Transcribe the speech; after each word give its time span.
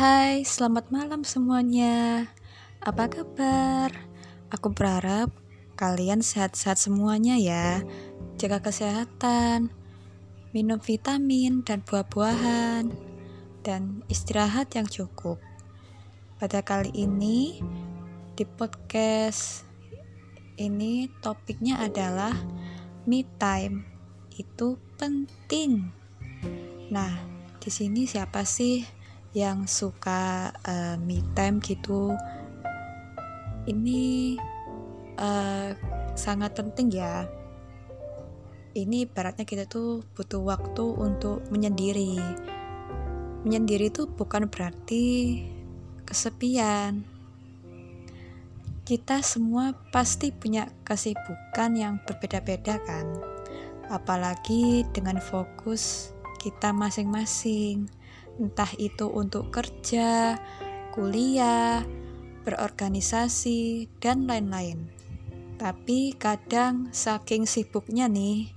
Hai, 0.00 0.48
selamat 0.48 0.88
malam 0.88 1.28
semuanya. 1.28 2.24
Apa 2.80 3.12
kabar? 3.12 3.92
Aku 4.48 4.72
berharap 4.72 5.28
kalian 5.76 6.24
sehat-sehat 6.24 6.80
semuanya 6.80 7.36
ya. 7.36 7.84
Jaga 8.40 8.64
kesehatan, 8.64 9.68
minum 10.56 10.80
vitamin 10.80 11.60
dan 11.68 11.84
buah-buahan, 11.84 12.88
dan 13.60 14.00
istirahat 14.08 14.72
yang 14.72 14.88
cukup. 14.88 15.36
Pada 16.40 16.64
kali 16.64 16.96
ini, 16.96 17.60
di 18.40 18.48
podcast 18.48 19.68
ini 20.56 21.12
topiknya 21.20 21.76
adalah 21.76 22.32
me 23.04 23.28
time. 23.36 23.84
Itu 24.32 24.80
penting. 24.96 25.92
Nah, 26.88 27.12
di 27.60 27.68
sini 27.68 28.08
siapa 28.08 28.48
sih 28.48 28.99
yang 29.30 29.70
suka 29.70 30.50
uh, 30.66 30.98
me 30.98 31.22
time 31.38 31.62
gitu 31.62 32.14
ini 33.68 34.34
uh, 35.20 35.70
sangat 36.16 36.56
penting 36.56 36.88
ya. 36.90 37.28
Ini 38.70 39.10
ibaratnya 39.10 39.42
kita 39.42 39.66
tuh 39.66 40.06
butuh 40.14 40.42
waktu 40.42 40.84
untuk 40.94 41.42
menyendiri. 41.50 42.18
Menyendiri 43.42 43.90
itu 43.90 44.06
bukan 44.06 44.46
berarti 44.46 45.38
kesepian. 46.06 47.02
Kita 48.86 49.22
semua 49.22 49.74
pasti 49.94 50.30
punya 50.34 50.70
kesibukan 50.86 51.70
yang 51.74 51.94
berbeda-beda 52.06 52.78
kan. 52.82 53.06
Apalagi 53.90 54.86
dengan 54.94 55.18
fokus 55.18 56.14
kita 56.38 56.70
masing-masing 56.70 57.90
entah 58.40 58.72
itu 58.80 59.06
untuk 59.06 59.52
kerja, 59.52 60.40
kuliah, 60.96 61.84
berorganisasi, 62.42 63.92
dan 64.00 64.24
lain-lain. 64.24 64.88
Tapi 65.60 66.16
kadang 66.16 66.88
saking 66.88 67.44
sibuknya 67.44 68.08
nih, 68.08 68.48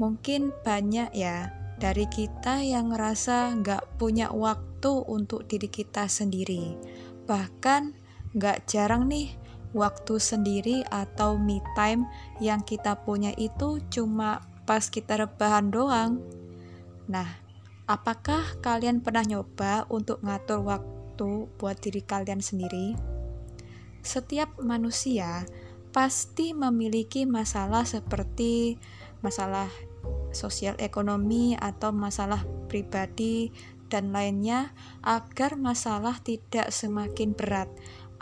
mungkin 0.00 0.56
banyak 0.64 1.12
ya 1.12 1.52
dari 1.76 2.08
kita 2.08 2.64
yang 2.64 2.96
ngerasa 2.96 3.60
nggak 3.60 4.00
punya 4.00 4.32
waktu 4.32 5.04
untuk 5.04 5.44
diri 5.44 5.68
kita 5.68 6.08
sendiri. 6.08 6.80
Bahkan 7.28 7.82
nggak 8.34 8.64
jarang 8.64 9.06
nih 9.06 9.36
waktu 9.76 10.16
sendiri 10.16 10.86
atau 10.88 11.36
me 11.36 11.60
time 11.76 12.08
yang 12.40 12.62
kita 12.64 12.96
punya 13.04 13.34
itu 13.36 13.82
cuma 13.92 14.40
pas 14.64 14.88
kita 14.88 15.28
rebahan 15.28 15.68
doang. 15.68 16.24
Nah, 17.04 17.43
Apakah 17.84 18.64
kalian 18.64 19.04
pernah 19.04 19.28
nyoba 19.28 19.84
untuk 19.92 20.24
ngatur 20.24 20.64
waktu 20.64 21.52
buat 21.60 21.76
diri 21.84 22.00
kalian 22.00 22.40
sendiri? 22.40 22.96
Setiap 24.00 24.56
manusia 24.56 25.44
pasti 25.92 26.56
memiliki 26.56 27.28
masalah 27.28 27.84
seperti 27.84 28.80
masalah 29.20 29.68
sosial 30.32 30.80
ekonomi 30.80 31.60
atau 31.60 31.92
masalah 31.92 32.48
pribadi 32.72 33.52
dan 33.92 34.16
lainnya 34.16 34.72
agar 35.04 35.60
masalah 35.60 36.16
tidak 36.24 36.72
semakin 36.72 37.36
berat 37.36 37.68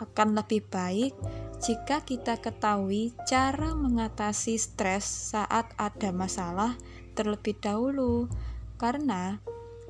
akan 0.03 0.35
lebih 0.35 0.67
baik 0.67 1.15
jika 1.63 2.03
kita 2.03 2.35
ketahui 2.43 3.15
cara 3.23 3.71
mengatasi 3.71 4.59
stres 4.59 5.07
saat 5.07 5.71
ada 5.79 6.11
masalah 6.11 6.75
terlebih 7.15 7.55
dahulu 7.63 8.27
karena 8.75 9.39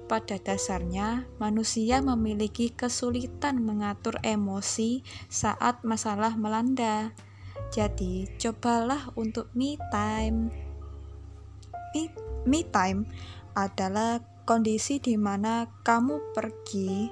pada 0.06 0.38
dasarnya, 0.38 1.26
manusia 1.40 2.04
memiliki 2.04 2.70
kesulitan 2.70 3.64
mengatur 3.64 4.20
emosi 4.22 5.02
saat 5.32 5.82
masalah 5.88 6.36
melanda. 6.36 7.16
Jadi, 7.72 8.30
cobalah 8.38 9.10
untuk 9.18 9.50
me 9.58 9.80
time. 9.90 10.54
Me, 11.96 12.04
me 12.46 12.62
time 12.68 13.10
adalah 13.58 14.22
kondisi 14.44 15.00
di 15.00 15.16
mana 15.16 15.70
kamu 15.82 16.36
pergi 16.36 17.08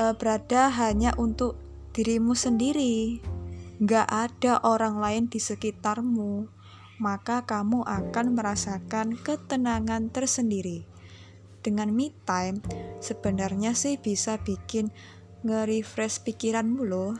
uh, 0.00 0.14
berada 0.16 0.72
hanya 0.72 1.12
untuk 1.20 1.58
dirimu 1.92 2.32
sendiri. 2.32 3.20
Gak 3.76 4.08
ada 4.08 4.64
orang 4.64 4.96
lain 4.96 5.24
di 5.28 5.36
sekitarmu, 5.36 6.48
maka 6.96 7.44
kamu 7.44 7.84
akan 7.84 8.26
merasakan 8.32 9.20
ketenangan 9.20 10.08
tersendiri 10.08 10.95
dengan 11.66 11.90
me 11.90 12.14
time 12.22 12.62
sebenarnya 13.02 13.74
sih 13.74 13.98
bisa 13.98 14.38
bikin 14.38 14.94
nge-refresh 15.42 16.22
pikiranmu 16.22 16.86
loh. 16.86 17.18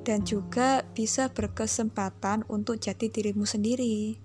Dan 0.00 0.22
juga 0.24 0.86
bisa 0.94 1.28
berkesempatan 1.28 2.46
untuk 2.46 2.78
jadi 2.78 3.10
dirimu 3.10 3.44
sendiri. 3.44 4.16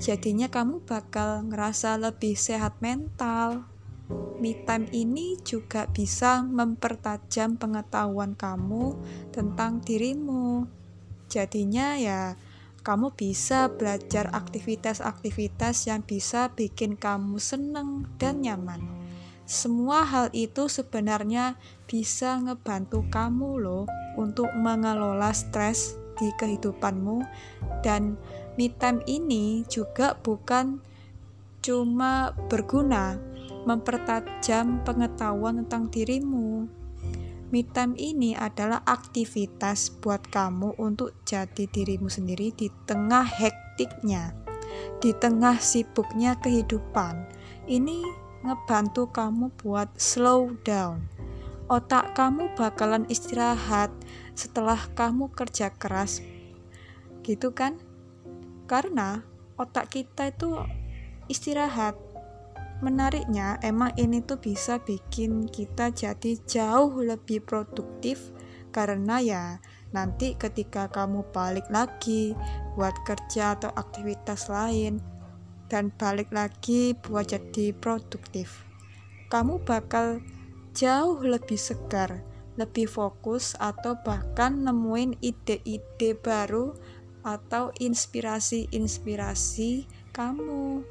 Jadinya 0.00 0.48
kamu 0.48 0.86
bakal 0.88 1.50
ngerasa 1.50 2.00
lebih 2.00 2.38
sehat 2.38 2.80
mental. 2.80 3.68
Me 4.40 4.56
time 4.64 4.88
ini 4.96 5.36
juga 5.44 5.84
bisa 5.90 6.40
mempertajam 6.40 7.60
pengetahuan 7.60 8.32
kamu 8.32 8.96
tentang 9.34 9.84
dirimu. 9.84 10.64
Jadinya 11.28 12.00
ya 12.00 12.38
kamu 12.80 13.12
bisa 13.12 13.68
belajar 13.68 14.32
aktivitas-aktivitas 14.32 15.86
yang 15.86 16.00
bisa 16.00 16.50
bikin 16.56 16.96
kamu 16.96 17.36
seneng 17.36 18.08
dan 18.16 18.40
nyaman. 18.40 18.80
Semua 19.44 20.06
hal 20.06 20.30
itu 20.32 20.70
sebenarnya 20.70 21.58
bisa 21.90 22.38
ngebantu 22.38 23.02
kamu 23.10 23.58
loh 23.58 23.84
untuk 24.14 24.46
mengelola 24.54 25.34
stres 25.34 25.98
di 26.20 26.30
kehidupanmu 26.36 27.24
dan 27.82 28.14
me 28.54 28.68
time 28.70 29.00
ini 29.08 29.64
juga 29.66 30.14
bukan 30.20 30.78
cuma 31.60 32.32
berguna 32.48 33.16
mempertajam 33.64 34.80
pengetahuan 34.84 35.64
tentang 35.64 35.92
dirimu 35.92 36.79
Me 37.50 37.66
time 37.66 37.98
ini 37.98 38.38
adalah 38.38 38.86
aktivitas 38.86 39.90
buat 39.98 40.22
kamu 40.30 40.78
untuk 40.78 41.18
jadi 41.26 41.66
dirimu 41.66 42.06
sendiri 42.06 42.54
di 42.54 42.70
tengah 42.86 43.26
hektiknya, 43.26 44.38
di 45.02 45.10
tengah 45.18 45.58
sibuknya 45.58 46.38
kehidupan. 46.38 47.26
Ini 47.66 48.06
ngebantu 48.46 49.10
kamu 49.10 49.50
buat 49.58 49.90
slow 49.98 50.54
down. 50.62 51.10
Otak 51.66 52.14
kamu 52.14 52.54
bakalan 52.54 53.02
istirahat 53.10 53.90
setelah 54.38 54.78
kamu 54.94 55.34
kerja 55.34 55.74
keras. 55.74 56.22
Gitu 57.26 57.50
kan? 57.50 57.82
Karena 58.70 59.26
otak 59.58 59.90
kita 59.90 60.30
itu 60.30 60.54
istirahat 61.26 61.98
menariknya 62.80 63.60
emang 63.64 63.92
ini 63.96 64.24
tuh 64.24 64.40
bisa 64.40 64.80
bikin 64.80 65.48
kita 65.48 65.92
jadi 65.92 66.36
jauh 66.44 67.00
lebih 67.00 67.44
produktif. 67.44 68.32
Karena 68.70 69.18
ya 69.18 69.58
nanti 69.90 70.38
ketika 70.38 70.86
kamu 70.86 71.26
balik 71.34 71.66
lagi 71.68 72.38
buat 72.78 72.94
kerja 73.02 73.58
atau 73.58 73.74
aktivitas 73.74 74.46
lain 74.46 75.02
dan 75.66 75.90
balik 75.98 76.30
lagi 76.30 76.94
buat 76.94 77.34
jadi 77.34 77.74
produktif 77.74 78.70
kamu 79.30 79.62
bakal 79.62 80.18
jauh 80.74 81.22
lebih 81.22 81.54
segar 81.54 82.26
lebih 82.58 82.90
fokus 82.90 83.54
atau 83.56 83.96
bahkan 84.02 84.66
nemuin 84.66 85.14
ide-ide 85.22 86.18
baru 86.18 86.74
atau 87.24 87.72
inspirasi-inspirasi 87.78 89.86
kamu. 90.12 90.84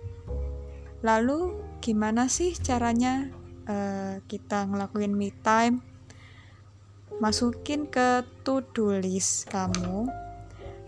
Lalu 1.06 1.54
gimana 1.80 2.28
sih 2.28 2.56
caranya 2.56 3.32
uh, 3.68 4.20
kita 4.28 4.68
ngelakuin 4.68 5.16
me 5.16 5.32
time? 5.44 5.82
Masukin 7.20 7.88
ke 7.88 8.24
to-do 8.48 8.96
list 9.00 9.52
kamu 9.52 10.08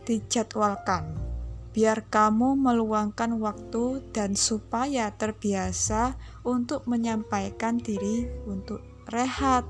dijadwalkan 0.07 1.31
biar 1.71 2.03
kamu 2.11 2.59
meluangkan 2.59 3.39
waktu 3.39 4.03
dan 4.11 4.35
supaya 4.35 5.07
terbiasa 5.15 6.19
untuk 6.43 6.83
menyampaikan 6.83 7.79
diri 7.79 8.27
untuk 8.43 8.83
rehat 9.07 9.63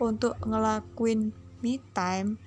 untuk 0.00 0.36
ngelakuin 0.40 1.36
me 1.60 1.76
time. 1.92 2.40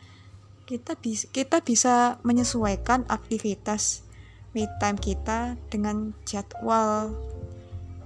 Kita 0.66 0.98
bisa 0.98 1.30
kita 1.30 1.62
bisa 1.62 2.18
menyesuaikan 2.26 3.06
aktivitas 3.06 4.02
me 4.58 4.66
time 4.82 4.98
kita 4.98 5.54
dengan 5.70 6.18
jadwal 6.26 7.14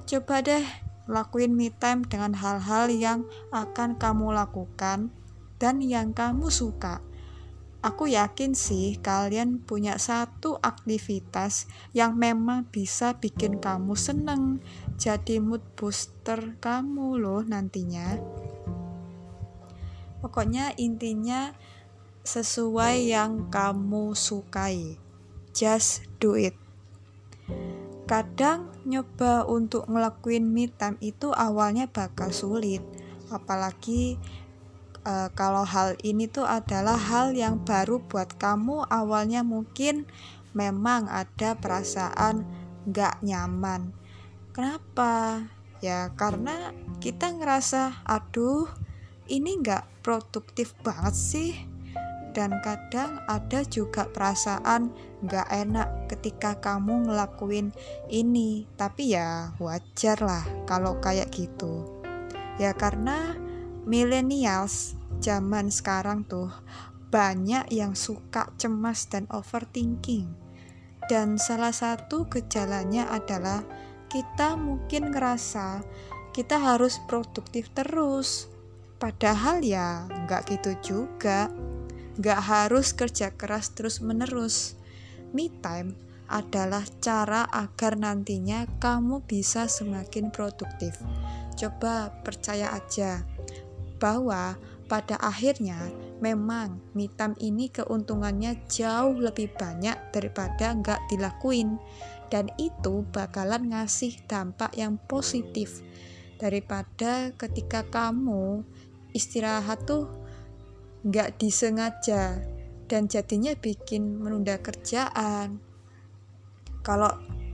Coba 0.09 0.41
deh 0.41 0.65
lakuin 1.05 1.53
me 1.53 1.69
time 1.69 2.01
dengan 2.01 2.33
hal-hal 2.33 2.89
yang 2.89 3.29
akan 3.53 4.01
kamu 4.01 4.33
lakukan 4.33 5.13
dan 5.61 5.85
yang 5.85 6.17
kamu 6.17 6.49
suka. 6.49 7.05
Aku 7.85 8.09
yakin 8.09 8.57
sih 8.57 8.97
kalian 8.97 9.61
punya 9.61 10.01
satu 10.01 10.57
aktivitas 10.65 11.69
yang 11.93 12.17
memang 12.17 12.65
bisa 12.73 13.21
bikin 13.21 13.61
kamu 13.61 13.93
seneng, 13.93 14.65
jadi 14.97 15.37
mood 15.37 15.61
booster 15.77 16.57
kamu 16.57 17.21
loh 17.21 17.45
nantinya. 17.45 18.17
pokoknya 20.19 20.75
intinya 20.75 21.55
sesuai 22.27 23.07
yang 23.07 23.47
kamu 23.47 24.11
sukai 24.11 24.99
just 25.55 26.05
do 26.19 26.35
it 26.35 26.68
kadang 28.09 28.73
nyoba 28.89 29.45
untuk 29.45 29.85
ngelakuin 29.85 30.49
me 30.49 30.65
time 30.65 30.97
itu 30.97 31.29
awalnya 31.29 31.85
bakal 31.85 32.33
sulit. 32.33 32.81
Apalagi 33.29 34.17
uh, 35.05 35.29
kalau 35.37 35.61
hal 35.61 35.93
ini 36.01 36.25
tuh 36.25 36.49
adalah 36.49 36.97
hal 36.97 37.37
yang 37.37 37.61
baru 37.61 38.01
buat 38.01 38.41
kamu 38.41 38.89
awalnya 38.89 39.45
mungkin 39.45 40.09
memang 40.57 41.05
ada 41.05 41.53
perasaan 41.53 42.49
gak 42.89 43.21
nyaman. 43.21 43.93
Kenapa? 44.57 45.45
Ya 45.79 46.09
karena 46.17 46.73
kita 46.97 47.29
ngerasa 47.29 48.03
aduh 48.09 48.65
ini 49.29 49.61
gak 49.61 49.85
produktif 50.01 50.73
banget 50.81 51.15
sih 51.15 51.51
dan 52.31 52.57
kadang 52.61 53.21
ada 53.25 53.65
juga 53.65 54.07
perasaan 54.09 54.93
gak 55.25 55.49
enak 55.51 56.09
ketika 56.11 56.57
kamu 56.61 57.09
ngelakuin 57.09 57.73
ini. 58.07 58.69
Tapi 58.77 59.15
ya 59.17 59.53
wajar 59.57 60.17
lah 60.21 60.45
kalau 60.69 60.97
kayak 61.03 61.33
gitu. 61.33 61.85
Ya 62.59 62.75
karena 62.75 63.35
millennials 63.87 64.99
zaman 65.23 65.71
sekarang 65.73 66.23
tuh 66.27 66.51
banyak 67.09 67.67
yang 67.73 67.97
suka 67.97 68.53
cemas 68.61 69.09
dan 69.09 69.25
overthinking. 69.33 70.29
Dan 71.09 71.41
salah 71.41 71.73
satu 71.73 72.29
gejalanya 72.29 73.09
adalah 73.09 73.65
kita 74.13 74.53
mungkin 74.53 75.09
ngerasa 75.09 75.81
kita 76.33 76.61
harus 76.61 77.01
produktif 77.09 77.73
terus. 77.73 78.45
Padahal 79.01 79.63
ya 79.65 80.05
nggak 80.05 80.53
gitu 80.53 80.71
juga 80.83 81.49
Gak 82.19 82.41
harus 82.43 82.91
kerja 82.91 83.31
keras 83.31 83.71
terus-menerus. 83.71 84.75
Me 85.31 85.47
time 85.63 85.95
adalah 86.27 86.83
cara 86.99 87.47
agar 87.47 87.95
nantinya 87.95 88.67
kamu 88.77 89.23
bisa 89.23 89.71
semakin 89.71 90.29
produktif. 90.29 90.99
Coba 91.55 92.11
percaya 92.21 92.75
aja 92.75 93.23
bahwa 94.03 94.59
pada 94.89 95.15
akhirnya 95.21 95.77
memang 96.19 96.81
me 96.97 97.07
time 97.13 97.37
ini 97.39 97.69
keuntungannya 97.69 98.67
jauh 98.67 99.15
lebih 99.15 99.53
banyak 99.53 99.95
daripada 100.11 100.73
nggak 100.73 101.13
dilakuin 101.13 101.77
dan 102.33 102.49
itu 102.57 103.05
bakalan 103.13 103.69
ngasih 103.69 104.17
dampak 104.25 104.73
yang 104.73 104.97
positif 105.05 105.85
daripada 106.41 107.31
ketika 107.37 107.85
kamu 107.87 108.65
istirahat 109.13 109.85
tuh 109.85 110.18
nggak 111.03 111.39
disengaja 111.39 112.43
dan 112.89 113.05
jadinya 113.05 113.53
bikin 113.55 114.19
menunda 114.19 114.57
kerjaan. 114.59 115.61
Kalau 116.81 117.11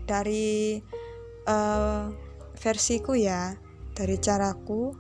dari 0.08 0.80
uh, 1.50 2.08
versiku 2.56 3.14
ya 3.18 3.54
dari 3.92 4.16
caraku 4.22 4.96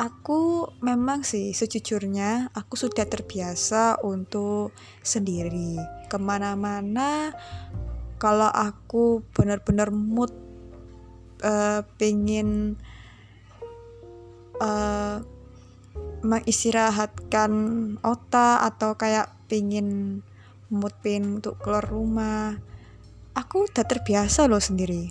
aku 0.00 0.64
memang 0.80 1.20
sih 1.20 1.52
sejujurnya 1.52 2.56
aku 2.56 2.74
sudah 2.80 3.04
terbiasa 3.04 4.00
untuk 4.00 4.72
sendiri. 5.04 5.76
Ke 6.08 6.16
mana-mana 6.16 7.36
kalau 8.16 8.48
aku 8.48 9.20
benar-benar 9.36 9.92
mood 9.92 10.32
uh, 11.44 11.84
pengen 12.00 12.80
uh, 14.60 15.20
mengistirahatkan 16.20 17.52
otak 18.04 18.58
atau 18.74 18.94
kayak 18.94 19.32
pingin 19.48 20.20
mood 20.70 20.94
pin 21.02 21.40
untuk 21.42 21.58
keluar 21.58 21.82
rumah. 21.82 22.60
Aku 23.34 23.66
udah 23.66 23.84
terbiasa 23.84 24.46
loh 24.46 24.62
sendiri. 24.62 25.10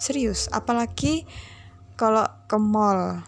Serius 0.00 0.48
apalagi 0.50 1.28
kalau 1.96 2.24
ke 2.48 2.56
mall 2.56 3.20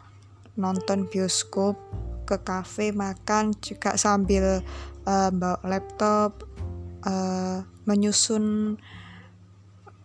nonton 0.57 1.09
bioskop 1.09 1.77
ke 2.25 2.41
cafe 2.41 2.93
makan 2.93 3.53
juga 3.61 3.97
sambil 4.01 4.65
uh, 5.05 5.31
bawa 5.33 5.61
laptop 5.69 6.49
uh, 7.05 7.61
menyusun 7.85 8.77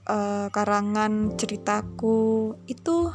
uh, 0.07 0.47
karangan 0.51 1.35
ceritaku. 1.39 2.55
Itu 2.67 3.11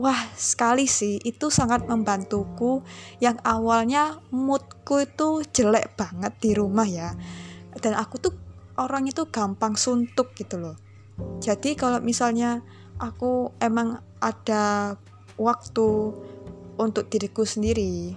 Wah, 0.00 0.32
sekali 0.32 0.88
sih, 0.88 1.20
itu 1.20 1.52
sangat 1.52 1.84
membantuku. 1.84 2.80
Yang 3.20 3.36
awalnya 3.44 4.16
moodku 4.32 5.04
itu 5.04 5.44
jelek 5.52 5.92
banget 6.00 6.32
di 6.40 6.56
rumah 6.56 6.88
ya. 6.88 7.12
Dan 7.76 7.92
aku 7.92 8.16
tuh 8.16 8.32
orang 8.80 9.12
itu 9.12 9.28
gampang 9.28 9.76
suntuk 9.76 10.32
gitu 10.32 10.56
loh. 10.56 10.76
Jadi 11.44 11.76
kalau 11.76 12.00
misalnya 12.00 12.64
aku 12.96 13.52
emang 13.60 14.00
ada 14.24 14.96
waktu 15.36 16.16
untuk 16.80 17.12
diriku 17.12 17.44
sendiri, 17.44 18.16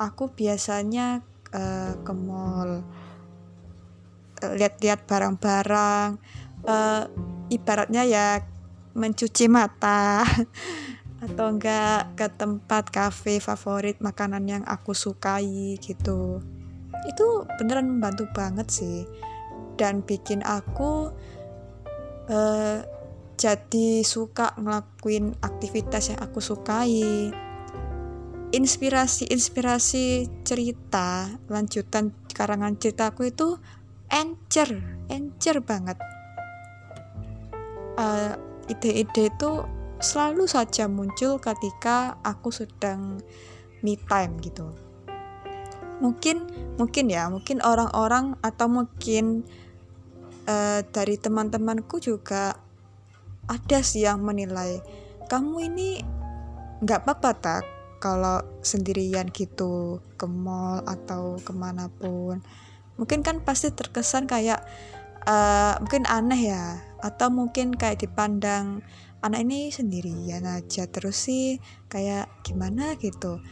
aku 0.00 0.32
biasanya 0.32 1.20
uh, 1.52 1.92
ke 2.00 2.12
mall, 2.16 2.80
uh, 4.40 4.52
lihat-lihat 4.56 5.04
barang-barang, 5.04 6.16
uh, 6.64 7.04
ibaratnya 7.52 8.08
ya 8.08 8.40
mencuci 8.96 9.46
mata 9.46 10.24
atau 11.18 11.50
enggak 11.50 12.14
ke 12.14 12.26
tempat 12.30 12.94
cafe 12.94 13.42
favorit 13.42 13.98
makanan 13.98 14.46
yang 14.46 14.64
aku 14.66 14.94
sukai 14.94 15.74
gitu. 15.82 16.38
Itu 17.10 17.46
beneran 17.58 17.98
membantu 17.98 18.30
banget 18.30 18.70
sih. 18.70 19.02
Dan 19.78 20.02
bikin 20.06 20.42
aku 20.46 21.10
uh, 22.30 22.78
jadi 23.38 24.02
suka 24.02 24.54
ngelakuin 24.58 25.34
aktivitas 25.42 26.14
yang 26.14 26.20
aku 26.22 26.38
sukai. 26.38 27.30
Inspirasi-inspirasi 28.48 30.26
cerita 30.46 31.30
lanjutan 31.50 32.14
karangan 32.30 32.78
ceritaku 32.78 33.30
itu 33.30 33.58
encer 34.10 34.78
encer 35.10 35.60
banget. 35.62 35.98
Uh, 37.98 38.38
ide-ide 38.70 39.34
itu 39.34 39.50
selalu 39.98 40.46
saja 40.46 40.86
muncul 40.86 41.42
ketika 41.42 42.18
aku 42.22 42.54
sedang 42.54 43.22
me 43.82 43.98
time 44.06 44.38
gitu. 44.42 44.70
Mungkin 45.98 46.46
mungkin 46.78 47.10
ya, 47.10 47.26
mungkin 47.26 47.58
orang-orang 47.62 48.38
atau 48.42 48.70
mungkin 48.70 49.42
uh, 50.46 50.80
dari 50.94 51.18
teman-temanku 51.18 51.98
juga 51.98 52.54
ada 53.48 53.78
sih 53.82 54.04
yang 54.04 54.22
menilai 54.22 54.78
kamu 55.26 55.72
ini 55.72 56.00
nggak 56.84 57.04
apa-apa 57.04 57.30
tak 57.36 57.62
kalau 57.98 58.38
sendirian 58.62 59.28
gitu 59.34 59.98
ke 60.14 60.26
mall 60.30 60.80
atau 60.86 61.36
ke 61.42 61.50
mana 61.50 61.90
pun 61.90 62.38
mungkin 62.94 63.26
kan 63.26 63.42
pasti 63.42 63.74
terkesan 63.74 64.30
kayak 64.30 64.62
uh, 65.26 65.74
mungkin 65.82 66.06
aneh 66.06 66.54
ya 66.54 66.78
atau 67.02 67.30
mungkin 67.30 67.74
kayak 67.74 68.02
dipandang 68.02 68.82
anak 69.18 69.42
ini 69.42 69.74
sendirian 69.74 70.46
aja 70.46 70.86
terus 70.86 71.18
sih 71.18 71.58
kayak 71.90 72.30
gimana 72.46 72.94
gitu. 73.00 73.42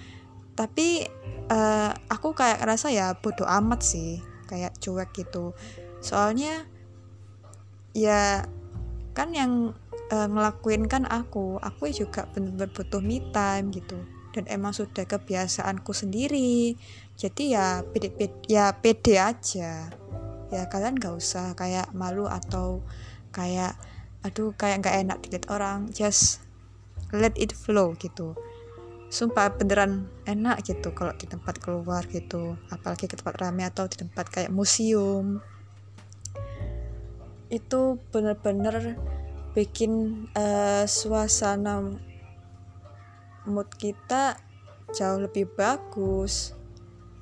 Tapi 0.57 1.05
uh, 1.51 1.93
aku 2.09 2.33
kayak 2.33 2.65
rasa 2.65 2.89
ya 2.95 3.13
bodoh 3.19 3.47
amat 3.47 3.83
sih 3.83 4.23
kayak 4.47 4.79
cuek 4.79 5.11
gitu. 5.13 5.53
Soalnya 5.99 6.65
ya 7.93 8.47
kan 9.17 9.33
yang 9.35 9.75
uh, 10.13 10.29
ngelakuin 10.31 10.87
kan 10.87 11.09
aku 11.09 11.59
aku 11.59 11.91
juga 11.91 12.31
bener-bener 12.31 12.71
butuh 12.71 13.03
me 13.03 13.21
time 13.35 13.75
gitu. 13.75 13.99
Dan 14.37 14.45
emang 14.53 14.77
sudah 14.77 15.09
kebiasaanku 15.09 15.97
sendiri. 15.97 16.77
Jadi 17.17 17.57
ya 17.57 17.81
pede, 17.83 18.13
pede 18.13 18.37
ya 18.47 18.77
pede 18.77 19.17
aja. 19.17 19.89
Ya 20.47 20.63
kalian 20.71 21.01
gak 21.01 21.17
usah 21.17 21.57
kayak 21.59 21.91
malu 21.97 22.29
atau 22.31 22.85
kayak 23.35 23.75
aduh 24.27 24.51
kayak 24.59 24.83
nggak 24.83 24.97
enak 25.07 25.19
dilihat 25.23 25.47
orang. 25.55 25.87
Just 25.95 26.43
let 27.15 27.39
it 27.39 27.55
flow 27.55 27.95
gitu. 27.95 28.35
Sumpah 29.07 29.55
beneran 29.55 30.11
enak 30.27 30.67
gitu 30.67 30.91
kalau 30.91 31.15
di 31.15 31.31
tempat 31.31 31.63
keluar 31.63 32.03
gitu. 32.11 32.59
Apalagi 32.75 33.07
ke 33.07 33.15
tempat 33.15 33.39
ramai 33.39 33.71
atau 33.71 33.87
di 33.87 34.03
tempat 34.03 34.27
kayak 34.27 34.51
museum. 34.51 35.39
Itu 37.47 38.03
bener-bener 38.11 38.99
bikin 39.55 40.27
uh, 40.35 40.83
suasana 40.91 41.87
mood 43.47 43.71
kita 43.79 44.43
jauh 44.91 45.23
lebih 45.23 45.47
bagus. 45.55 46.51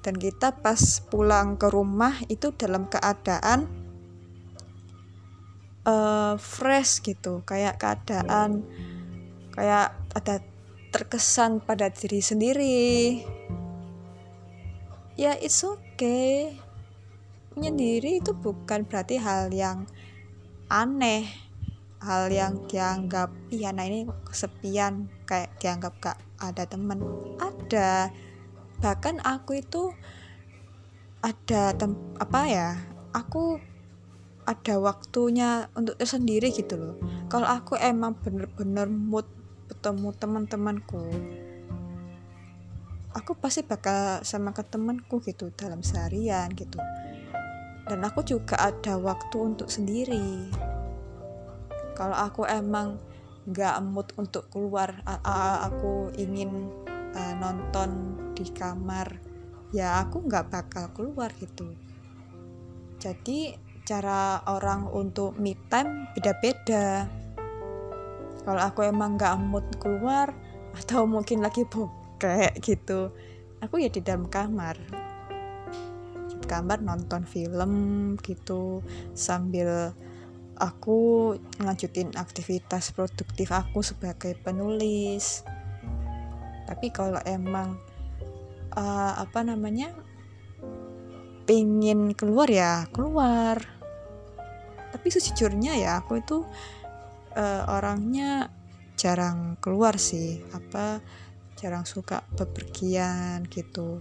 Dan 0.01 0.17
kita 0.17 0.57
pas 0.65 0.81
pulang 1.13 1.61
ke 1.61 1.69
rumah 1.69 2.17
itu 2.33 2.53
dalam 2.57 2.89
keadaan 2.89 3.84
uh, 5.85 6.35
fresh 6.41 7.05
gitu 7.05 7.45
kayak 7.45 7.81
keadaan 7.81 8.65
kayak 9.55 9.95
ada 10.17 10.43
terkesan 10.91 11.63
pada 11.63 11.91
diri 11.91 12.21
sendiri. 12.23 13.23
Ya 15.15 15.39
it's 15.39 15.63
okay. 15.63 16.59
Menyendiri 17.55 18.19
itu 18.19 18.35
bukan 18.35 18.83
berarti 18.83 19.19
hal 19.19 19.55
yang 19.55 19.87
aneh 20.67 21.31
hal 22.05 22.29
yang 22.29 22.61
dianggap 22.69 23.33
iya 23.49 23.73
nah 23.73 23.89
ini 23.89 24.05
kesepian 24.29 25.09
kayak 25.25 25.55
dianggap 25.63 25.95
gak 26.03 26.19
ada 26.43 26.67
temen. 26.67 26.99
Ada. 27.39 28.11
Bahkan 28.83 29.23
aku 29.23 29.63
itu 29.63 29.95
ada 31.25 31.73
tem 31.73 31.97
apa 32.21 32.41
ya 32.45 32.69
aku 33.17 33.57
ada 34.45 34.77
waktunya 34.81 35.69
untuk 35.77 35.97
tersendiri 35.97 36.53
gitu 36.53 36.77
loh. 36.77 36.97
Kalau 37.33 37.49
aku 37.49 37.81
emang 37.81 38.17
bener-bener 38.21 38.89
mood 38.89 39.27
bertemu 39.69 40.09
teman-temanku 40.21 41.05
aku 43.15 43.39
pasti 43.39 43.63
bakal 43.63 44.21
sama 44.27 44.51
ke 44.51 44.67
temanku 44.67 45.23
gitu 45.23 45.55
dalam 45.55 45.81
seharian 45.81 46.51
gitu. 46.53 46.83
Dan 47.87 48.03
aku 48.03 48.27
juga 48.27 48.59
ada 48.59 48.99
waktu 48.99 49.37
untuk 49.39 49.71
sendiri. 49.71 50.51
Kalau 51.95 52.17
aku 52.19 52.43
emang 52.51 52.99
nggak 53.47 53.77
mood 53.87 54.11
untuk 54.19 54.51
keluar 54.51 55.05
aku 55.05 56.11
ingin 56.19 56.73
uh, 57.15 57.35
nonton 57.39 58.19
di 58.35 58.49
kamar 58.51 59.21
ya 59.71 60.03
aku 60.03 60.27
nggak 60.27 60.51
bakal 60.51 60.91
keluar 60.91 61.31
gitu. 61.39 61.71
Jadi 62.99 63.55
cara 63.85 64.41
orang 64.49 64.89
untuk 64.89 65.37
me 65.37 65.53
time 65.69 66.09
beda-beda. 66.17 67.05
Kalau 68.45 68.61
aku 68.61 68.85
emang 68.85 69.17
nggak 69.21 69.37
mood 69.41 69.65
keluar 69.77 70.33
atau 70.77 71.05
mungkin 71.07 71.45
lagi 71.45 71.63
bokeh 71.69 72.59
gitu 72.65 73.13
aku 73.65 73.81
ya 73.81 73.89
di 73.89 74.05
dalam 74.05 74.29
kamar. 74.29 74.77
Di 76.29 76.37
kamar 76.45 76.85
nonton 76.85 77.25
film 77.25 77.73
gitu 78.21 78.85
sambil 79.17 79.97
aku 80.61 81.33
ngelanjutin 81.61 82.13
aktivitas 82.17 82.93
produktif 82.93 83.49
aku 83.49 83.81
sebagai 83.81 84.37
penulis. 84.45 85.41
Tapi 86.65 86.89
kalau 86.93 87.21
emang 87.25 87.81
uh, 88.77 89.13
apa 89.21 89.41
namanya 89.45 89.93
pengen 91.45 92.17
keluar 92.17 92.49
ya 92.49 92.89
keluar 92.89 93.61
tapi 95.05 95.21
sejujurnya 95.21 95.77
ya 95.77 96.01
aku 96.01 96.17
itu 96.17 96.49
uh, 97.37 97.63
orangnya 97.69 98.49
jarang 98.97 99.61
keluar 99.61 100.01
sih. 100.01 100.41
Apa 100.49 101.05
jarang 101.61 101.85
suka 101.85 102.25
bepergian 102.33 103.45
gitu. 103.53 104.01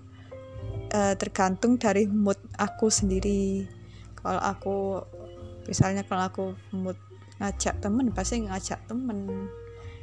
Uh, 0.96 1.12
tergantung 1.20 1.76
dari 1.76 2.08
mood 2.08 2.40
aku 2.56 2.88
sendiri. 2.88 3.68
Kalau 4.16 4.40
aku 4.48 5.04
misalnya 5.68 6.08
kalau 6.08 6.24
aku 6.24 6.46
mood 6.72 6.96
ngajak 7.36 7.84
temen 7.84 8.16
pasti 8.16 8.48
ngajak 8.48 8.80
temen. 8.88 9.52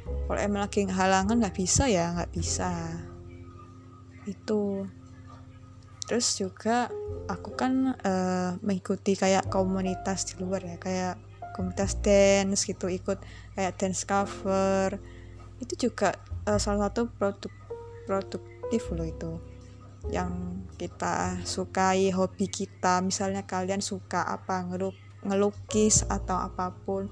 Kalau 0.05 0.37
emang 0.37 0.69
lagi 0.69 0.85
halangan 0.85 1.41
nggak 1.41 1.57
bisa 1.57 1.89
ya 1.89 2.13
nggak 2.13 2.29
bisa. 2.29 2.69
Itu 4.29 4.85
terus 6.11 6.35
juga 6.35 6.91
aku 7.31 7.55
kan 7.55 7.95
uh, 7.95 8.59
mengikuti 8.59 9.15
kayak 9.15 9.47
komunitas 9.47 10.27
di 10.27 10.43
luar 10.43 10.59
ya 10.59 10.75
kayak 10.75 11.15
komunitas 11.55 12.03
dance 12.03 12.67
gitu 12.67 12.91
ikut 12.91 13.15
kayak 13.55 13.79
dance 13.79 14.03
cover. 14.03 14.99
Itu 15.63 15.87
juga 15.87 16.19
uh, 16.51 16.59
salah 16.59 16.91
satu 16.91 17.07
produk 17.15 17.47
produktif 18.03 18.91
loh 18.91 19.07
itu 19.07 19.39
yang 20.11 20.67
kita 20.75 21.39
sukai 21.47 22.11
hobi 22.11 22.51
kita. 22.51 22.99
Misalnya 22.99 23.47
kalian 23.47 23.79
suka 23.79 24.27
apa 24.27 24.67
ngeluk 24.67 24.99
ngelukis 25.23 26.03
atau 26.11 26.43
apa 26.43 26.75
pun 26.83 27.07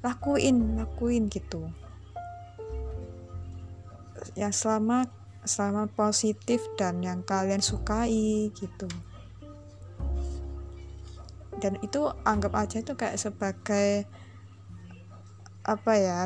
lakuin 0.00 0.80
lakuin 0.80 1.28
gitu. 1.28 1.68
Yang 4.32 4.64
selama 4.64 5.19
selama 5.44 5.88
positif 5.88 6.60
dan 6.76 7.00
yang 7.00 7.24
kalian 7.24 7.64
sukai 7.64 8.52
gitu. 8.52 8.88
Dan 11.60 11.76
itu 11.84 12.08
anggap 12.24 12.56
aja 12.56 12.80
itu 12.80 12.96
kayak 12.96 13.20
sebagai 13.20 14.08
apa 15.64 15.92
ya 15.92 16.20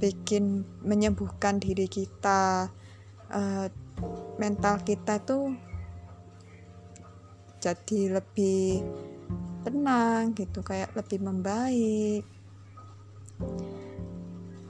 bikin 0.00 0.64
menyembuhkan 0.80 1.60
diri 1.60 1.88
kita 1.88 2.72
uh, 3.32 3.66
mental 4.40 4.80
kita 4.82 5.20
tuh 5.22 5.54
jadi 7.60 8.20
lebih 8.20 8.84
tenang 9.64 10.36
gitu 10.36 10.60
kayak 10.60 10.92
lebih 10.92 11.24
membaik 11.24 12.24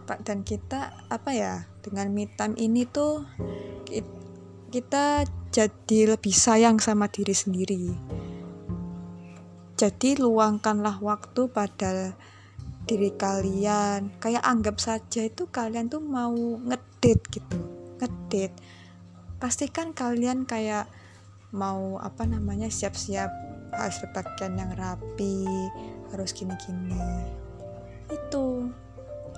dan 0.04 0.44
kita 0.44 0.92
apa 1.08 1.30
ya 1.32 1.54
dengan 1.80 2.12
me 2.12 2.28
time 2.28 2.56
ini 2.60 2.84
tuh 2.84 3.24
kita 4.68 5.24
jadi 5.54 6.18
lebih 6.18 6.34
sayang 6.34 6.82
sama 6.82 7.06
diri 7.08 7.32
sendiri. 7.32 7.84
Jadi 9.74 10.18
luangkanlah 10.18 10.98
waktu 11.02 11.50
pada 11.50 12.14
diri 12.84 13.10
kalian. 13.14 14.12
Kayak 14.18 14.44
anggap 14.44 14.76
saja 14.82 15.24
itu 15.24 15.46
kalian 15.48 15.88
tuh 15.88 16.02
mau 16.02 16.34
ngedit 16.34 17.20
gitu 17.30 17.58
ngedit 17.94 18.52
pastikan 19.44 19.92
kalian 19.92 20.48
kayak 20.48 20.88
mau 21.52 22.00
apa 22.00 22.24
namanya 22.24 22.72
siap-siap 22.72 23.28
harus 23.76 23.96
berpakaian 24.00 24.56
yang 24.56 24.72
rapi 24.72 25.44
harus 26.08 26.32
gini-gini. 26.32 27.28
Itu 28.08 28.72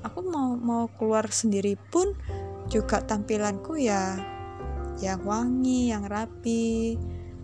aku 0.06 0.22
mau 0.22 0.54
mau 0.54 0.86
keluar 0.94 1.26
sendiri 1.28 1.75
pun 1.90 2.14
juga 2.70 3.02
tampilanku 3.02 3.75
ya 3.78 4.14
yang 5.02 5.26
wangi 5.26 5.90
yang 5.90 6.06
rapi 6.06 6.94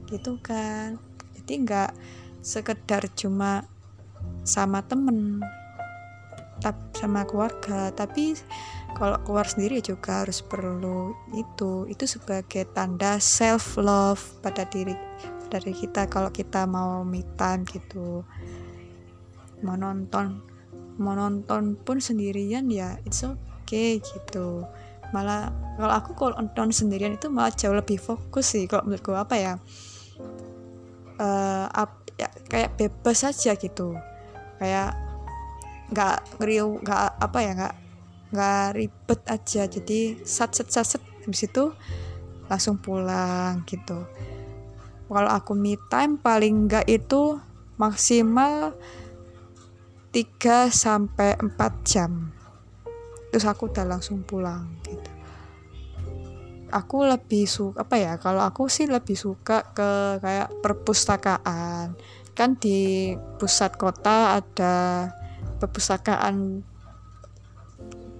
gitu 0.06 0.38
kan. 0.38 0.96
Jadi 1.36 1.52
nggak 1.66 1.90
sekedar 2.40 3.02
cuma 3.18 3.66
sama 4.46 4.80
temen 4.86 5.42
sama 6.94 7.26
keluarga. 7.26 7.90
Tapi 7.90 8.38
kalau 8.94 9.18
keluar 9.26 9.46
sendiri 9.48 9.82
juga 9.82 10.22
harus 10.22 10.44
perlu 10.44 11.16
itu 11.34 11.90
itu 11.90 12.04
sebagai 12.06 12.68
tanda 12.70 13.18
self 13.18 13.74
love 13.74 14.22
pada 14.44 14.62
diri 14.68 14.94
dari 15.50 15.72
kita 15.74 16.08
kalau 16.08 16.32
kita 16.32 16.64
mau 16.64 17.04
me 17.04 17.20
time 17.36 17.66
gitu 17.68 18.24
mau 19.60 19.76
nonton 19.76 20.51
mau 21.00 21.16
nonton 21.16 21.76
pun 21.78 22.00
sendirian 22.00 22.68
ya 22.68 23.00
it's 23.08 23.24
okay 23.24 24.00
gitu. 24.00 24.66
Malah 25.12 25.52
kalau 25.76 25.94
aku 25.94 26.10
kalau 26.16 26.32
nonton 26.40 26.72
sendirian 26.72 27.16
itu 27.16 27.28
malah 27.28 27.52
jauh 27.52 27.76
lebih 27.76 28.00
fokus 28.00 28.56
sih 28.56 28.64
kalau 28.64 28.88
menurutku 28.88 29.12
apa 29.12 29.34
ya 29.36 29.52
uh, 31.20 31.66
up, 31.68 32.08
ya 32.16 32.28
kayak 32.48 32.76
bebas 32.80 33.24
saja 33.24 33.56
gitu. 33.56 33.96
Kayak 34.60 34.96
nggak 35.92 36.40
ngeriu 36.40 36.80
nggak 36.80 37.08
apa 37.20 37.38
ya 37.44 37.52
nggak 37.56 37.74
nggak 38.32 38.64
ribet 38.76 39.20
aja. 39.28 39.62
Jadi 39.68 40.00
sat 40.24 40.56
sat 40.56 40.68
sat, 40.72 40.96
sat 40.96 41.02
habis 41.24 41.44
itu 41.44 41.72
langsung 42.48 42.80
pulang 42.80 43.64
gitu. 43.68 44.04
Kalau 45.12 45.28
aku 45.28 45.52
me 45.52 45.76
time 45.92 46.16
paling 46.16 46.64
enggak 46.68 46.88
itu 46.88 47.36
maksimal 47.76 48.72
3 50.12 50.68
sampai 50.68 51.40
4 51.40 51.88
jam. 51.88 52.28
Terus 53.32 53.48
aku 53.48 53.72
udah 53.72 53.88
langsung 53.88 54.20
pulang 54.20 54.68
gitu. 54.84 55.10
Aku 56.68 57.04
lebih 57.04 57.48
suka 57.48 57.84
apa 57.84 57.96
ya 57.96 58.12
kalau 58.20 58.44
aku 58.44 58.68
sih 58.68 58.84
lebih 58.84 59.16
suka 59.16 59.72
ke 59.72 60.20
kayak 60.20 60.52
perpustakaan. 60.60 61.96
Kan 62.36 62.60
di 62.60 63.12
pusat 63.40 63.76
kota 63.80 64.36
ada 64.40 65.08
perpustakaan 65.60 66.64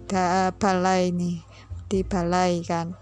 da 0.09 0.53
balai 0.57 1.13
nih 1.13 1.41
di 1.89 2.01
balai 2.05 2.65
kan. 2.65 2.97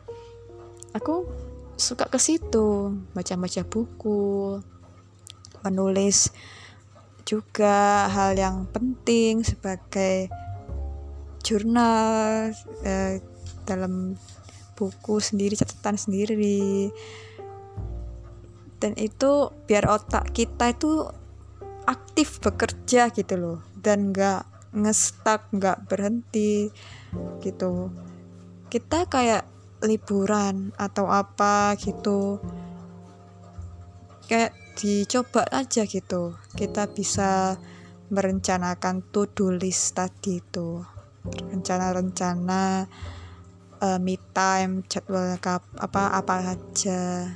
Aku 0.95 1.31
suka 1.79 2.11
ke 2.11 2.19
situ 2.19 2.95
baca-baca 3.15 3.63
buku 3.67 4.59
menulis 5.63 6.35
juga 7.25 8.07
hal 8.11 8.37
yang 8.37 8.69
penting 8.71 9.45
sebagai 9.45 10.29
jurnal 11.41 12.53
eh, 12.85 13.19
dalam 13.65 14.17
buku 14.77 15.21
sendiri 15.21 15.57
catatan 15.57 15.97
sendiri. 16.01 16.89
Dan 18.81 18.97
itu 18.97 19.53
biar 19.69 19.85
otak 19.93 20.33
kita 20.33 20.73
itu 20.73 21.05
aktif 21.85 22.41
bekerja 22.41 23.13
gitu 23.13 23.35
loh 23.37 23.59
dan 23.77 24.13
nggak 24.13 24.73
ngestak 24.73 25.51
nggak 25.53 25.85
berhenti 25.85 26.73
gitu. 27.45 27.93
Kita 28.73 29.05
kayak 29.05 29.45
liburan 29.85 30.73
atau 30.77 31.09
apa 31.09 31.77
gitu. 31.77 32.41
Kayak 34.29 34.60
dicoba 34.81 35.45
aja 35.53 35.85
gitu. 35.85 36.41
Kita 36.57 36.89
bisa 36.89 37.61
merencanakan 38.09 39.13
to-do 39.13 39.53
list 39.53 39.93
tadi 39.93 40.41
itu. 40.41 40.81
Rencana-rencana 41.53 42.89
uh, 43.85 43.99
me 44.01 44.17
time 44.33 44.81
jadwal 44.89 45.37
apa 45.37 46.03
apa 46.17 46.35
aja. 46.57 47.29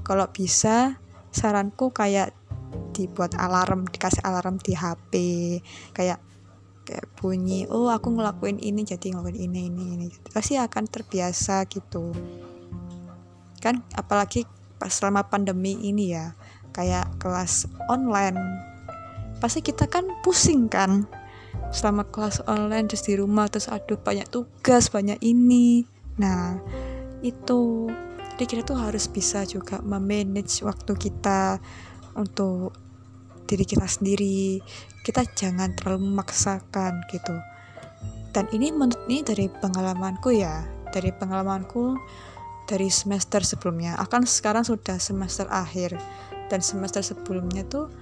Kalau 0.00 0.26
bisa 0.32 0.96
saranku 1.28 1.92
kayak 1.92 2.32
dibuat 2.96 3.36
alarm 3.36 3.84
dikasih 3.84 4.24
alarm 4.24 4.56
di 4.56 4.72
HP 4.72 5.12
kayak 5.92 6.18
kayak 6.88 7.04
bunyi 7.20 7.68
oh 7.68 7.92
aku 7.92 8.16
ngelakuin 8.16 8.56
ini 8.64 8.80
jadi 8.80 9.12
ngelakuin 9.12 9.36
ini 9.36 9.60
ini 9.68 9.84
ini. 9.92 10.08
Pasti 10.32 10.56
akan 10.56 10.88
terbiasa 10.88 11.68
gitu. 11.68 12.16
Kan 13.60 13.84
apalagi 13.92 14.48
pas 14.80 14.88
selama 14.88 15.26
pandemi 15.28 15.76
ini 15.84 16.16
ya 16.16 16.32
kayak 16.78 17.10
kelas 17.18 17.66
online. 17.90 18.38
Pasti 19.42 19.58
kita 19.58 19.90
kan 19.90 20.06
pusing 20.22 20.70
kan? 20.70 21.10
Selama 21.74 22.06
kelas 22.06 22.46
online 22.46 22.86
terus 22.86 23.02
di 23.02 23.18
rumah 23.18 23.50
terus 23.50 23.66
aduh 23.66 23.98
banyak 23.98 24.30
tugas 24.30 24.86
banyak 24.94 25.18
ini. 25.18 25.82
Nah 26.22 26.54
itu 27.26 27.90
jadi 28.38 28.46
kita 28.46 28.62
tuh 28.62 28.78
harus 28.78 29.10
bisa 29.10 29.42
juga 29.42 29.82
memanage 29.82 30.62
waktu 30.62 30.94
kita 30.94 31.58
untuk 32.14 32.70
diri 33.50 33.66
kita 33.66 33.90
sendiri. 33.90 34.62
Kita 35.02 35.26
jangan 35.34 35.74
terlalu 35.74 36.06
memaksakan 36.14 37.02
gitu. 37.10 37.34
Dan 38.30 38.46
ini 38.54 38.70
menurut 38.70 39.02
ini 39.10 39.26
dari 39.26 39.50
pengalamanku 39.50 40.30
ya. 40.30 40.62
Dari 40.94 41.10
pengalamanku 41.10 41.98
dari 42.70 42.86
semester 42.92 43.42
sebelumnya. 43.42 43.98
Akan 43.98 44.22
sekarang 44.22 44.62
sudah 44.62 45.02
semester 45.02 45.50
akhir 45.50 45.98
dan 46.48 46.64
semester 46.64 47.04
sebelumnya 47.04 47.64
tuh 47.68 47.92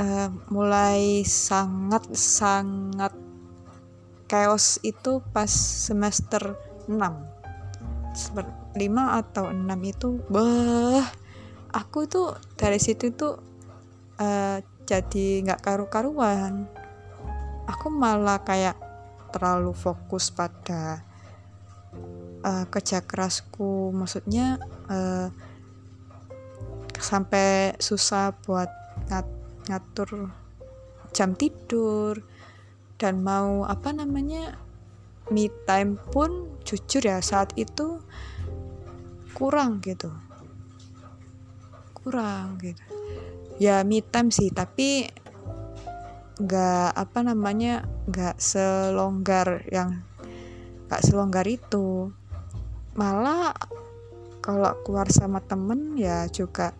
uh, 0.00 0.28
mulai 0.48 1.20
sangat 1.24 2.08
sangat 2.16 3.12
chaos 4.28 4.80
itu 4.80 5.20
pas 5.32 5.48
semester 5.48 6.56
6 6.88 6.96
5 6.96 8.80
atau 9.20 9.44
6 9.52 9.60
itu 9.84 10.08
bah 10.32 11.04
aku 11.74 12.06
itu 12.06 12.30
dari 12.54 12.78
situ 12.78 13.10
tuh 13.12 13.34
uh, 14.22 14.62
jadi 14.84 15.42
nggak 15.42 15.64
karu-karuan. 15.64 16.68
Aku 17.64 17.88
malah 17.88 18.44
kayak 18.44 18.76
terlalu 19.32 19.72
fokus 19.72 20.28
pada 20.28 21.00
uh, 22.44 22.64
kerja 22.68 23.00
kerasku. 23.00 23.90
Maksudnya 23.90 24.60
uh, 24.86 25.32
sampai 27.04 27.76
susah 27.76 28.32
buat 28.32 28.72
ngat 29.12 29.28
ngatur 29.68 30.32
jam 31.12 31.36
tidur 31.36 32.24
dan 32.96 33.20
mau 33.20 33.68
apa 33.68 33.92
namanya 33.92 34.56
me 35.28 35.52
time 35.68 36.00
pun 36.00 36.48
jujur 36.64 37.04
ya 37.04 37.20
saat 37.20 37.52
itu 37.60 38.00
kurang 39.36 39.84
gitu. 39.84 40.08
Kurang 41.92 42.56
gitu. 42.64 42.80
Ya 43.60 43.84
me 43.84 44.00
time 44.00 44.32
sih 44.32 44.48
tapi 44.48 45.04
nggak 46.40 46.88
apa 46.96 47.18
namanya 47.20 47.84
nggak 48.08 48.40
selonggar 48.40 49.68
yang 49.68 50.00
nggak 50.88 51.04
selonggar 51.04 51.44
itu. 51.44 52.08
Malah 52.96 53.52
kalau 54.44 54.72
keluar 54.84 55.08
sama 55.08 55.40
temen 55.40 55.96
ya 55.96 56.28
juga 56.28 56.72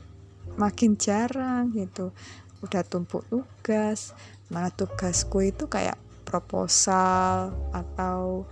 makin 0.57 0.97
jarang 0.99 1.75
gitu. 1.75 2.11
Udah 2.64 2.83
tumpuk 2.87 3.27
tugas 3.29 4.17
mana 4.53 4.69
tugasku 4.71 5.40
itu 5.40 5.67
kayak 5.67 5.97
proposal 6.29 7.53
atau 7.73 8.45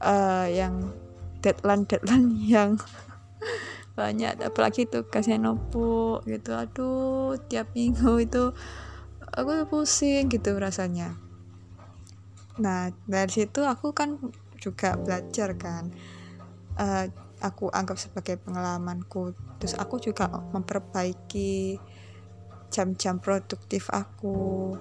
uh, 0.00 0.46
yang 0.46 0.92
deadline 1.40 1.84
deadline 1.88 2.36
yang 2.54 2.70
banyak. 3.94 4.40
Apalagi 4.40 4.86
tugasnya 4.86 5.36
numpuk 5.36 6.24
gitu. 6.24 6.56
Aduh 6.56 7.36
tiap 7.50 7.72
minggu 7.76 8.22
itu 8.22 8.52
aku 9.30 9.66
pusing 9.68 10.28
gitu 10.28 10.56
rasanya. 10.56 11.16
Nah 12.58 12.92
dari 13.08 13.32
situ 13.32 13.64
aku 13.64 13.92
kan 13.96 14.18
juga 14.60 14.92
belajar 15.00 15.56
kan 15.56 15.88
uh, 16.76 17.08
aku 17.40 17.72
anggap 17.72 17.96
sebagai 17.96 18.36
pengalamanku. 18.40 19.34
Terus 19.58 19.74
aku 19.76 19.98
juga 20.00 20.28
memperbaiki 20.28 21.80
jam-jam 22.70 23.18
produktif 23.18 23.90
aku 23.90 24.72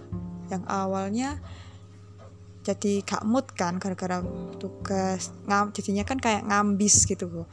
yang 0.53 0.61
awalnya 0.69 1.41
jadi 2.61 3.01
gak 3.01 3.25
mood 3.25 3.49
kan 3.57 3.81
gara-gara 3.81 4.21
tugas 4.61 5.33
ngam 5.49 5.73
jadinya 5.73 6.05
kan 6.05 6.21
kayak 6.21 6.45
ngambis 6.45 7.09
gitu 7.09 7.49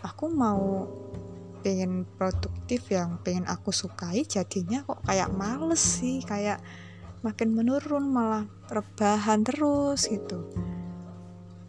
aku 0.00 0.24
mau 0.32 0.88
pengen 1.60 2.08
produktif 2.18 2.90
yang 2.90 3.20
pengen 3.22 3.46
aku 3.46 3.70
sukai 3.70 4.24
jadinya 4.24 4.82
kok 4.82 5.04
kayak 5.04 5.30
males 5.30 5.78
sih 5.78 6.24
kayak 6.24 6.58
makin 7.22 7.54
menurun 7.54 8.10
malah 8.10 8.48
rebahan 8.72 9.46
terus 9.46 10.10
gitu 10.10 10.48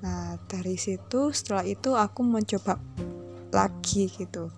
nah 0.04 0.36
dari 0.52 0.76
situ 0.76 1.32
setelah 1.32 1.64
itu 1.64 1.96
aku 1.96 2.28
mencoba 2.28 2.76
lagi 3.56 4.12
gitu. 4.12 4.52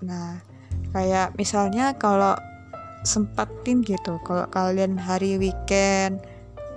Nah 0.00 0.40
kayak 0.96 1.36
misalnya 1.36 2.00
kalau 2.00 2.32
sempatin 3.04 3.84
gitu 3.84 4.16
kalau 4.24 4.48
kalian 4.48 4.96
hari 4.96 5.36
weekend 5.36 6.24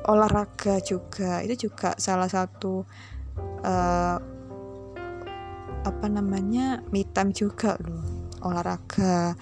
olahraga 0.03 0.83
juga 0.83 1.39
itu 1.47 1.71
juga 1.71 1.95
salah 1.95 2.27
satu 2.27 2.83
uh, 3.63 4.17
apa 5.87 6.07
namanya 6.11 6.83
me 6.91 7.07
time 7.07 7.31
juga 7.31 7.79
loh. 7.79 8.03
Olahraga 8.43 9.39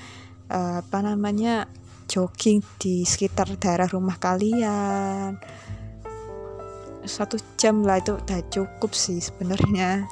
uh, 0.53 0.85
apa 0.85 0.99
namanya 1.01 1.65
jogging 2.05 2.61
di 2.77 3.01
sekitar 3.01 3.57
daerah 3.57 3.89
rumah 3.89 4.21
kalian 4.21 5.41
satu 7.05 7.37
jam 7.55 7.85
lah 7.85 8.01
itu 8.01 8.17
udah 8.17 8.39
cukup 8.51 8.91
sih 8.91 9.21
sebenarnya 9.21 10.05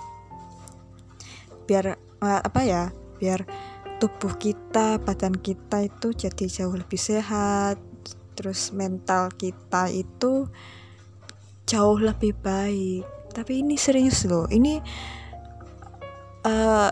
biar 1.65 1.97
uh, 2.21 2.41
apa 2.43 2.62
ya 2.63 2.84
biar 3.17 3.45
tubuh 4.03 4.36
kita, 4.36 4.99
badan 4.99 5.32
kita 5.39 5.88
itu 5.88 6.12
jadi 6.12 6.43
jauh 6.43 6.75
lebih 6.75 6.99
sehat, 6.99 7.79
terus 8.36 8.75
mental 8.75 9.32
kita 9.32 9.88
itu 9.88 10.51
jauh 11.63 11.95
lebih 11.95 12.36
baik. 12.43 13.08
Tapi 13.32 13.63
ini 13.63 13.79
serius 13.79 14.27
loh, 14.27 14.43
ini 14.51 14.84
uh, 16.43 16.91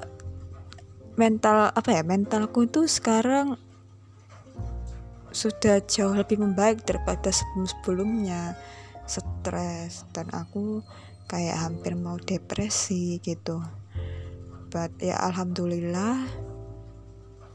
mental 1.19 1.75
apa 1.75 1.89
ya 1.91 2.01
mentalku 2.07 2.63
itu 2.63 2.87
sekarang 2.87 3.59
sudah 5.35 5.83
jauh 5.83 6.15
lebih 6.15 6.39
membaik 6.39 6.87
daripada 6.87 7.27
sebelum 7.27 7.67
sebelumnya 7.67 8.55
stres 9.11 10.07
dan 10.15 10.31
aku 10.31 10.79
kayak 11.27 11.59
hampir 11.59 11.99
mau 11.99 12.15
depresi 12.15 13.19
gitu. 13.19 13.59
But 14.71 14.95
ya 15.03 15.19
alhamdulillah 15.19 16.23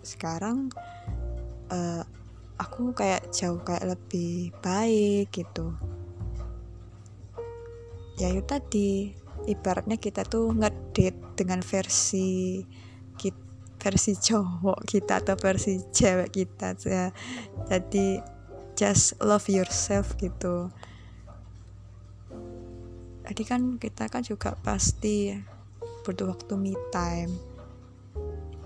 sekarang 0.05 0.69
uh, 1.73 2.05
aku 2.61 2.93
kayak 2.93 3.33
jauh 3.33 3.65
kayak 3.65 3.97
lebih 3.97 4.53
baik 4.61 5.33
gitu. 5.33 5.73
Ya 8.21 8.29
itu 8.33 8.45
tadi 8.45 9.17
ibaratnya 9.49 9.97
kita 9.97 10.29
tuh 10.29 10.53
ngedate 10.53 11.37
dengan 11.37 11.65
versi 11.65 12.61
versi 13.87 14.19
cowok 14.19 14.83
kita 14.83 15.23
atau 15.23 15.39
versi 15.39 15.79
cewek 15.79 16.35
kita 16.35 16.75
ya 16.83 17.15
jadi 17.71 18.19
just 18.75 19.15
love 19.23 19.47
yourself 19.47 20.19
gitu 20.19 20.75
jadi 23.27 23.43
kan 23.43 23.83
kita 23.83 24.07
kan 24.07 24.23
juga 24.23 24.55
pasti 24.55 25.35
butuh 26.07 26.31
waktu 26.31 26.55
me 26.55 26.79
time. 26.95 27.35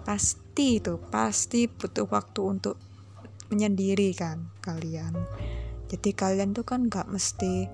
Pasti 0.04 0.76
itu 0.76 1.00
pasti 1.08 1.64
butuh 1.64 2.04
waktu 2.12 2.40
untuk 2.44 2.76
menyendiri 3.48 4.12
kan 4.12 4.52
kalian. 4.60 5.16
Jadi 5.88 6.12
kalian 6.12 6.52
tuh 6.52 6.68
kan 6.68 6.86
nggak 6.86 7.08
mesti 7.08 7.66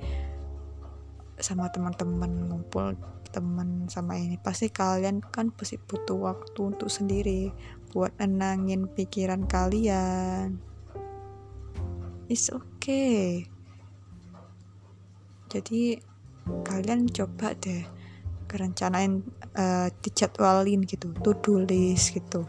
sama 1.37 1.69
teman-teman 1.69 2.49
ngumpul 2.49 2.95
teman 3.35 3.91
sama 3.91 4.17
ini. 4.17 4.39
Pasti 4.39 4.71
kalian 4.71 5.21
kan 5.21 5.51
pasti 5.51 5.83
butuh 5.83 6.17
waktu 6.17 6.61
untuk 6.71 6.89
sendiri 6.89 7.51
buat 7.91 8.15
nenangin 8.23 8.87
pikiran 8.87 9.45
kalian. 9.51 10.63
It's 12.31 12.49
okay. 12.49 13.51
Jadi 15.51 16.01
kalian 16.67 17.11
coba 17.11 17.55
deh 17.59 17.83
kerencanain 18.47 19.27
uh, 19.59 19.91
dijadwalin 20.03 20.87
gitu 20.87 21.11
to 21.23 21.35
do 21.43 21.63
list 21.67 22.15
gitu. 22.15 22.47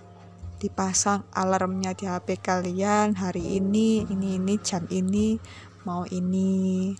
Dipasang 0.57 1.25
alarmnya 1.33 1.93
di 1.93 2.09
HP 2.09 2.41
kalian 2.41 3.17
hari 3.17 3.61
ini 3.61 4.05
ini 4.09 4.37
ini 4.41 4.53
jam 4.61 4.85
ini 4.89 5.37
mau 5.85 6.05
ini 6.09 6.93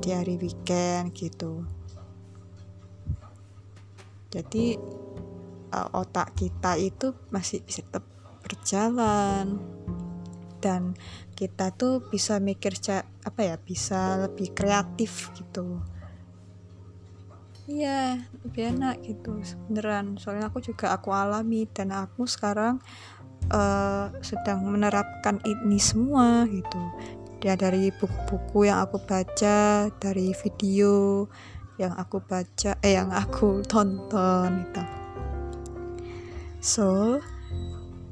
di 0.00 0.08
hari 0.12 0.36
weekend 0.40 1.16
gitu. 1.16 1.64
Jadi 4.32 4.76
uh, 5.72 5.88
otak 5.96 6.36
kita 6.36 6.76
itu 6.76 7.16
masih 7.32 7.64
bisa 7.64 7.80
tetap 7.84 8.04
berjalan 8.44 9.58
dan 10.60 10.96
kita 11.36 11.72
tuh 11.76 12.04
bisa 12.08 12.40
mikir 12.40 12.76
apa 13.24 13.40
ya 13.40 13.56
bisa 13.60 14.26
lebih 14.26 14.52
kreatif 14.56 15.30
gitu 15.36 15.80
Iya, 17.66 18.22
lebih 18.46 18.78
enak 18.78 19.02
gitu 19.02 19.42
beneran. 19.66 20.14
Soalnya 20.22 20.54
aku 20.54 20.62
juga 20.62 20.94
aku 20.94 21.10
alami 21.10 21.66
dan 21.66 21.90
aku 21.90 22.22
sekarang 22.22 22.78
uh, 23.50 24.06
sedang 24.22 24.62
menerapkan 24.62 25.42
ini 25.42 25.74
semua 25.82 26.46
gitu. 26.46 26.78
Ya 27.42 27.58
dari 27.58 27.90
buku-buku 27.90 28.70
yang 28.70 28.86
aku 28.86 29.02
baca, 29.02 29.90
dari 29.98 30.30
video 30.30 31.26
yang 31.74 31.90
aku 31.98 32.22
baca, 32.22 32.78
eh 32.86 32.94
yang 32.94 33.10
aku 33.10 33.60
tonton 33.70 34.62
itu. 34.62 34.84
So, 36.62 37.18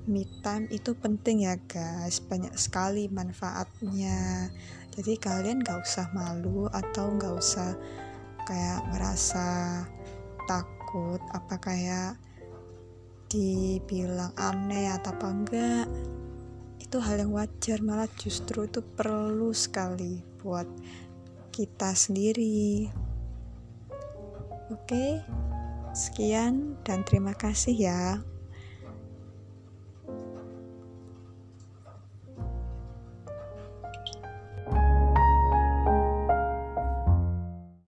me 0.05 0.29
time 0.45 0.69
itu 0.69 0.93
penting 0.93 1.49
ya 1.49 1.57
guys, 1.65 2.21
banyak 2.21 2.53
sekali 2.61 3.09
manfaatnya. 3.09 4.53
Jadi 4.93 5.17
kalian 5.17 5.65
gak 5.65 5.81
usah 5.81 6.13
malu 6.13 6.69
atau 6.69 7.17
gak 7.17 7.35
usah 7.35 7.73
kayak 8.45 8.85
ngerasa 8.93 9.47
takut 10.45 11.19
apa 11.33 11.57
kayak 11.57 12.13
dibilang 13.33 14.31
aneh 14.37 14.93
atau 14.93 15.11
apa 15.17 15.27
enggak. 15.33 15.87
Itu 16.79 17.01
hal 17.01 17.25
yang 17.25 17.33
wajar 17.33 17.81
malah 17.81 18.09
justru 18.21 18.69
itu 18.69 18.85
perlu 18.85 19.51
sekali 19.57 20.21
buat 20.45 20.69
kita 21.51 21.97
sendiri. 21.97 22.93
Oke 24.69 25.25
sekian 25.95 26.75
dan 26.83 27.07
terima 27.07 27.39
kasih 27.39 27.75
ya 27.79 28.19